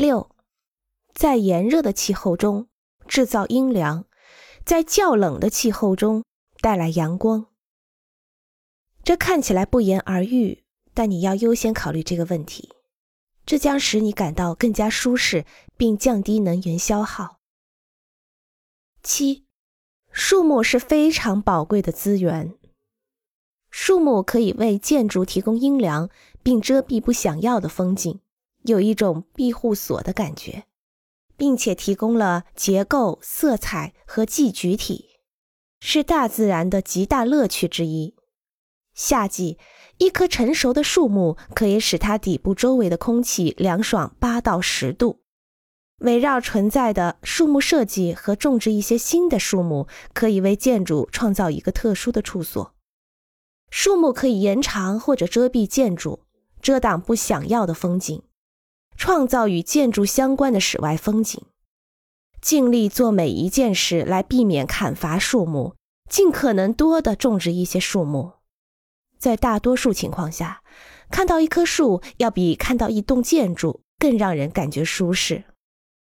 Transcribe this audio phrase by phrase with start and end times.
[0.00, 0.30] 六，
[1.12, 2.68] 在炎热的气候中
[3.06, 4.06] 制造阴凉，
[4.64, 6.24] 在较冷的气候中
[6.62, 7.48] 带来阳光。
[9.04, 12.70] 这看起来不言而喻，但你要优先考虑这个问题，
[13.44, 15.44] 这将使你感到更加舒适，
[15.76, 17.36] 并降低能源消耗。
[19.02, 19.44] 七，
[20.10, 22.54] 树木是非常宝贵的资源。
[23.70, 26.08] 树木可以为建筑提供阴凉，
[26.42, 28.18] 并遮蔽不想要的风景。
[28.62, 30.64] 有一种庇护所的感觉，
[31.36, 35.20] 并且提供了结构、色彩和寄居体，
[35.80, 38.14] 是大自然的极大乐趣之一。
[38.92, 39.56] 夏季，
[39.98, 45.20] 一棵成熟的树木可以使它底部周围的空气凉爽八到十度。
[46.00, 52.74] 围绕存在的树木设计和种植一些新的树木，可以为建筑创造一个特殊的处所。
[53.70, 56.24] 树木可以延长或者遮蔽建筑，
[56.60, 58.22] 遮挡不想要的风景。
[59.00, 61.42] 创造与建筑相关的室外风景，
[62.42, 65.74] 尽力做每一件事来避免砍伐树木，
[66.10, 68.32] 尽可能多的种植一些树木。
[69.18, 70.62] 在大多数情况下，
[71.10, 75.44] 看到一棵树要比看到一栋建筑更让人感觉舒适。